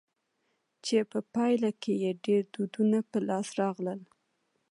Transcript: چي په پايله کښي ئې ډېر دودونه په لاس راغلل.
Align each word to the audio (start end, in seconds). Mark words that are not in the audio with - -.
چي 0.85 0.97
په 1.11 1.19
پايله 1.33 1.69
کښي 1.81 1.93
ئې 2.03 2.11
ډېر 2.25 2.41
دودونه 2.53 2.97
په 3.11 3.17
لاس 3.27 3.47
راغلل. 3.61 4.01